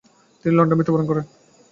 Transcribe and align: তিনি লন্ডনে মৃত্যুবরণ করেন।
তিনি 0.45 0.53
লন্ডনে 0.55 0.77
মৃত্যুবরণ 0.77 1.05
করেন। 1.07 1.25